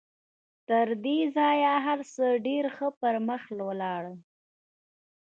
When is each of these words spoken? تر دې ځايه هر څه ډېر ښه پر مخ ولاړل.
تر 0.67 0.87
دې 1.05 1.17
ځايه 1.35 1.73
هر 1.85 1.99
څه 2.13 2.25
ډېر 2.47 2.65
ښه 2.75 2.87
پر 2.99 3.15
مخ 3.27 3.43
ولاړل. 3.67 4.15